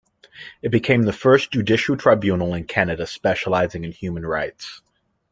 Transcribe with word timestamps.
It 0.63 0.69
became 0.69 1.03
the 1.03 1.13
first 1.13 1.51
judicial 1.51 1.95
tribunal 1.95 2.55
in 2.55 2.63
Canada 2.63 3.05
specializing 3.05 3.83
in 3.83 3.91
human 3.91 4.25
rights. 4.25 4.81